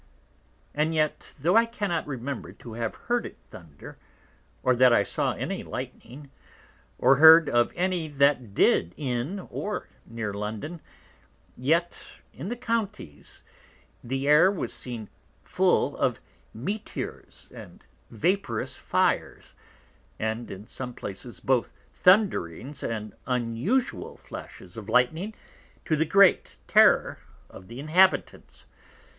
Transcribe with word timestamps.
And 0.73 0.95
yet 0.95 1.35
tho' 1.39 1.55
I 1.55 1.67
cannot 1.67 2.07
remember 2.07 2.51
to 2.53 2.73
have 2.73 2.95
heard 3.05 3.23
it 3.23 3.37
thunder, 3.51 3.99
or 4.63 4.75
that 4.75 4.91
I 4.91 5.03
saw 5.03 5.33
any 5.33 5.61
Lightning, 5.61 6.31
or 6.97 7.17
heard 7.17 7.47
of 7.47 7.71
any 7.75 8.07
that 8.07 8.55
did 8.55 8.95
in 8.97 9.41
or 9.51 9.89
near 10.07 10.33
London; 10.33 10.81
yet 11.55 12.03
in 12.33 12.47
the 12.49 12.55
Counties 12.55 13.43
the 14.03 14.27
Air 14.27 14.49
was 14.49 14.73
seen 14.73 15.07
full 15.43 15.95
of 15.95 16.19
Meteors 16.51 17.47
and 17.53 17.83
vaporous 18.09 18.77
Fires: 18.77 19.53
and 20.17 20.49
in 20.49 20.65
some 20.65 20.95
places 20.95 21.39
both 21.39 21.71
Thundrings 21.93 22.81
and 22.81 23.13
unusual 23.27 24.17
Flashes 24.17 24.77
of 24.77 24.89
Lightning, 24.89 25.35
to 25.85 25.95
the 25.95 26.05
great 26.07 26.57
terror 26.65 27.19
of 27.51 27.67
the 27.67 27.79
Inhabitants. 27.79 28.65